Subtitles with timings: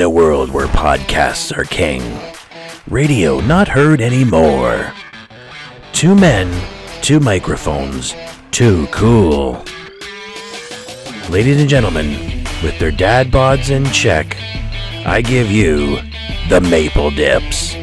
[0.00, 2.00] In a world where podcasts are king,
[2.88, 4.94] radio not heard anymore.
[5.92, 6.48] Two men,
[7.02, 8.14] two microphones,
[8.50, 9.62] too cool.
[11.28, 14.38] Ladies and gentlemen, with their dad bods in check,
[15.04, 15.98] I give you
[16.48, 17.74] the Maple Dips.